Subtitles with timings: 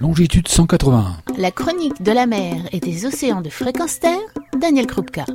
[0.00, 1.18] longitude 181.
[1.36, 4.18] La chronique de la mer et des océans de fréquence terre,
[4.58, 5.26] Daniel Krupka.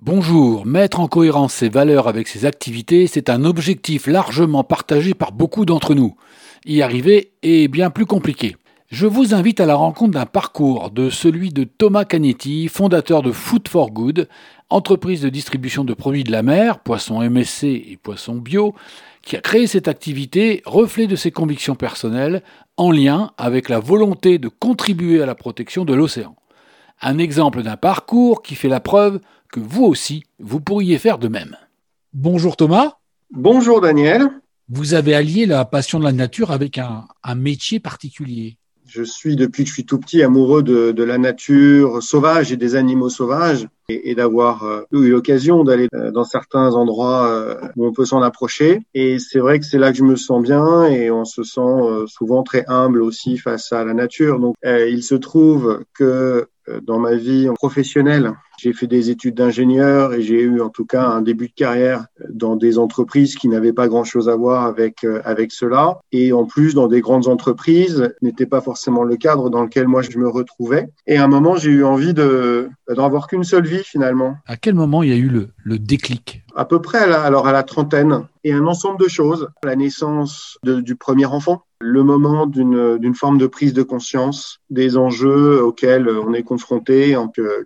[0.00, 5.32] Bonjour, mettre en cohérence ses valeurs avec ses activités, c'est un objectif largement partagé par
[5.32, 6.16] beaucoup d'entre nous.
[6.64, 8.56] Y arriver est bien plus compliqué.
[8.94, 13.32] Je vous invite à la rencontre d'un parcours de celui de Thomas Cagnetti, fondateur de
[13.32, 14.28] Food for Good,
[14.70, 18.72] entreprise de distribution de produits de la mer, poissons MSC et poissons bio,
[19.20, 22.44] qui a créé cette activité, reflet de ses convictions personnelles,
[22.76, 26.36] en lien avec la volonté de contribuer à la protection de l'océan.
[27.02, 29.18] Un exemple d'un parcours qui fait la preuve
[29.50, 31.56] que vous aussi, vous pourriez faire de même.
[32.12, 32.92] Bonjour Thomas.
[33.32, 34.28] Bonjour Daniel.
[34.68, 38.56] Vous avez allié la passion de la nature avec un, un métier particulier.
[38.86, 42.56] Je suis depuis que je suis tout petit amoureux de, de la nature sauvage et
[42.56, 47.86] des animaux sauvages et, d'avoir euh, eu l'occasion d'aller euh, dans certains endroits euh, où
[47.86, 48.80] on peut s'en approcher.
[48.94, 52.04] Et c'est vrai que c'est là que je me sens bien et on se sent
[52.06, 54.38] souvent très humble aussi face à la nature.
[54.38, 56.48] Donc il se trouve que
[56.82, 61.04] dans ma vie professionnelle, j'ai fait des études d'ingénieur et j'ai eu en tout cas
[61.04, 65.20] un début de carrière dans des entreprises qui n'avaient pas grand-chose à voir avec euh,
[65.24, 65.98] avec cela.
[66.12, 70.02] Et en plus dans des grandes entreprises n'était pas forcément le cadre dans lequel moi
[70.02, 70.88] je me retrouvais.
[71.06, 74.36] Et à un moment j'ai eu envie de d'en avoir qu'une seule vie finalement.
[74.46, 76.43] À quel moment il y a eu le, le déclic?
[76.56, 79.74] À peu près à la, alors à la trentaine et un ensemble de choses, la
[79.74, 86.08] naissance du premier enfant, le moment d'une forme de prise de conscience des enjeux auxquels
[86.08, 87.16] on est confronté,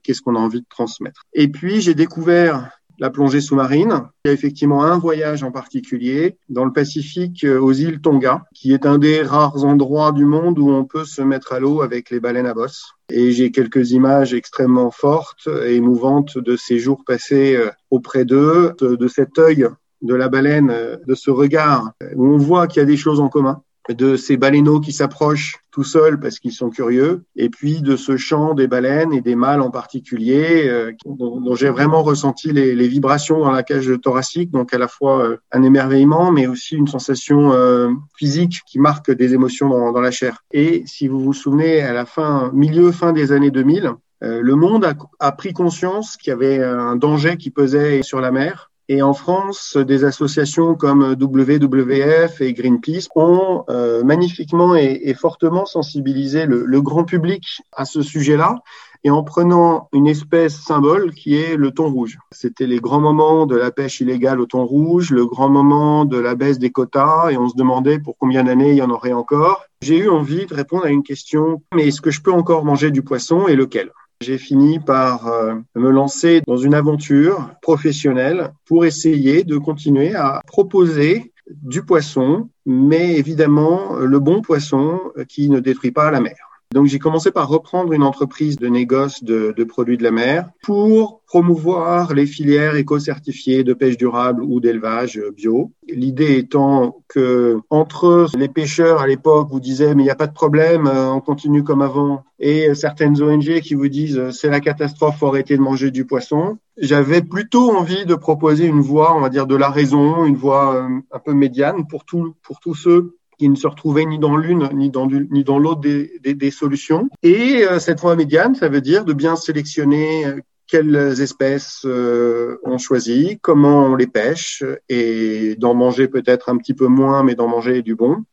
[0.03, 1.23] qu'est-ce qu'on a envie de transmettre.
[1.35, 4.03] Et puis j'ai découvert la plongée sous-marine.
[4.25, 8.45] Il y a effectivement un voyage en particulier dans le Pacifique euh, aux îles Tonga,
[8.55, 11.83] qui est un des rares endroits du monde où on peut se mettre à l'eau
[11.83, 12.93] avec les baleines à bosse.
[13.11, 18.75] Et j'ai quelques images extrêmement fortes et émouvantes de ces jours passés euh, auprès d'eux,
[18.81, 19.69] de cet œil
[20.03, 23.21] de la baleine, euh, de ce regard où on voit qu'il y a des choses
[23.21, 23.63] en commun
[23.95, 28.17] de ces baleineaux qui s'approchent tout seuls parce qu'ils sont curieux, et puis de ce
[28.17, 33.41] chant des baleines et des mâles en particulier, euh, dont, j'ai vraiment ressenti les, vibrations
[33.41, 37.53] dans la cage thoracique, donc à la fois euh, un émerveillement, mais aussi une sensation
[37.53, 40.43] euh, physique qui marque des émotions dans, dans, la chair.
[40.53, 44.85] Et si vous vous souvenez, à la fin, milieu, fin des années 2000, le monde
[44.85, 49.03] a, a pris conscience qu'il y avait un danger qui pesait sur la mer et
[49.03, 56.47] en France, des associations comme WWF et Greenpeace ont euh, magnifiquement et, et, fortement sensibilisé
[56.47, 58.57] le, le, grand public à ce sujet-là
[59.05, 62.19] et en prenant une espèce symbole qui est le thon rouge.
[62.33, 66.19] C'était les grands moments de la pêche illégale au thon rouge, le grand moment de
[66.19, 69.13] la baisse des quotas et on se demandait pour combien d'années il y en aurait
[69.13, 69.65] encore.
[69.83, 72.91] J'ai eu envie de répondre à une question, mais est-ce que je peux encore manger
[72.91, 73.93] du poisson et lequel?
[74.21, 80.41] J'ai fini par euh, me lancer dans une aventure professionnelle pour essayer de continuer à
[80.47, 86.48] proposer du poisson, mais évidemment le bon poisson qui ne détruit pas la mer.
[86.75, 90.51] Donc j'ai commencé par reprendre une entreprise de négoce de, de, produits de la mer
[90.63, 95.73] pour promouvoir les filières éco-certifiées de pêche durable ou d'élevage bio.
[95.89, 100.27] L'idée étant que entre les pêcheurs à l'époque vous disaient mais il n'y a pas
[100.27, 104.51] de problème, euh, on continue comme avant, et certaines ONG qui vous disent euh, c'est
[104.51, 106.59] la catastrophe, faut arrêter de manger du poisson.
[106.77, 110.77] J'avais plutôt envie de proposer une voie, on va dire de la raison, une voie
[110.77, 114.37] euh, un peu médiane pour tous pour tous ceux qui ne se retrouvaient ni dans
[114.37, 117.09] l'une ni dans, l'autre des, des, solutions.
[117.23, 122.59] Et euh, cette voie médiane, ça veut dire de bien sélectionner euh, quelles espèces euh,
[122.65, 127.35] on choisit, comment on les pêche, et d'en manger peut-être un petit peu moins, mais
[127.35, 128.25] d'en manger du bon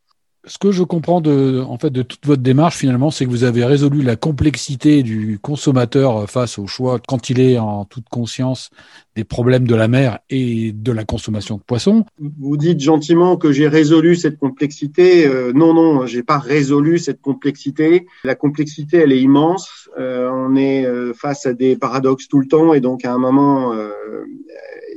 [0.48, 3.44] ce que je comprends de, en fait, de toute votre démarche finalement, c'est que vous
[3.44, 8.70] avez résolu la complexité du consommateur face au choix quand il est en toute conscience
[9.16, 12.06] des problèmes de la mer et de la consommation de poissons.
[12.20, 15.26] Vous dites gentiment que j'ai résolu cette complexité.
[15.26, 18.06] Euh, non, non, j'ai pas résolu cette complexité.
[18.24, 19.90] La complexité, elle est immense.
[19.98, 23.18] Euh, on est euh, face à des paradoxes tout le temps et donc à un
[23.18, 23.90] moment, euh,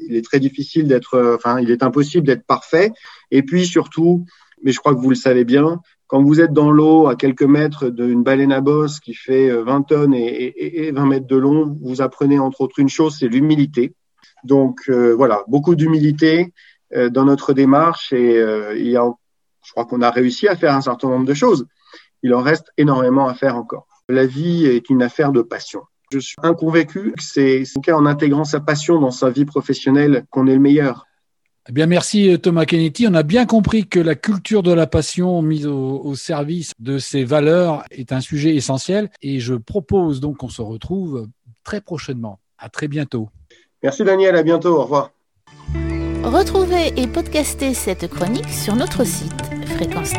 [0.08, 2.92] il est très difficile d'être, enfin, il est impossible d'être parfait.
[3.30, 4.24] Et puis surtout,
[4.62, 7.42] mais je crois que vous le savez bien, quand vous êtes dans l'eau à quelques
[7.42, 11.36] mètres d'une baleine à bosse qui fait 20 euh, tonnes et, et, 20 mètres de
[11.36, 13.94] long, vous apprenez entre autres une chose, c'est l'humilité.
[14.42, 16.54] Donc euh, voilà, beaucoup d'humilité
[16.94, 18.40] euh, dans notre démarche et
[18.76, 19.06] il y a,
[19.64, 21.66] je crois qu'on a réussi à faire un certain nombre de choses.
[22.22, 23.86] Il en reste énormément à faire encore.
[24.08, 25.82] La vie est une affaire de passion.
[26.10, 30.54] Je suis inconvaincu que c'est en intégrant sa passion dans sa vie professionnelle qu'on est
[30.54, 31.04] le meilleur.
[31.68, 33.06] Eh bien, merci euh, Thomas Kennedy.
[33.08, 36.98] On a bien compris que la culture de la passion mise au, au service de
[36.98, 41.28] ces valeurs est un sujet essentiel et je propose donc qu'on se retrouve
[41.64, 42.38] très prochainement.
[42.56, 43.28] À très bientôt.
[43.82, 45.12] Merci Daniel, à bientôt, au revoir.
[46.24, 49.32] Retrouvez et podcastez cette chronique sur notre site
[49.66, 50.12] fréquence